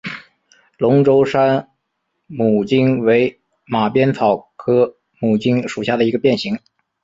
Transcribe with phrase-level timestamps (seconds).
[0.79, 1.69] 龙州山
[2.27, 6.57] 牡荆为马鞭草科牡荆属下的一个变型。